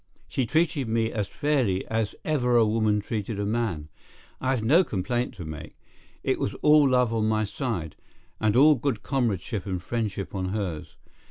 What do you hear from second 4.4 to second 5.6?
I have no complaint to